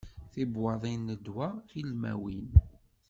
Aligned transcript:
Tibuwaḍin 0.31 1.01
n 1.11 1.15
ddwa 1.17 1.47
tilmawin. 1.69 2.49